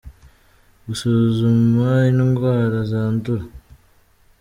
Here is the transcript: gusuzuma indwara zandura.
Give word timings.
gusuzuma 0.85 1.89
indwara 2.09 2.77
zandura. 2.91 3.45